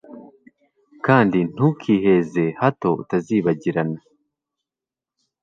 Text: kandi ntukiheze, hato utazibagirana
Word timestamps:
kandi 1.05 1.37
ntukiheze, 1.53 2.45
hato 2.61 2.89
utazibagirana 3.01 3.99